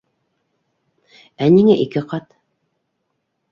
[1.47, 2.35] -Ә ниңә ике ҡат?